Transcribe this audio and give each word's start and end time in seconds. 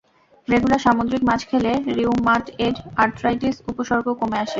Regular 0.47 0.83
সামুদ্রিক 0.85 1.21
মাছ 1.29 1.41
খেলে 1.49 1.71
রিউমাটয়েড 1.97 2.75
আর্থাইটিসের 2.97 3.65
উপসর্গ 3.71 4.05
কমে 4.19 4.37
আসে। 4.37 4.49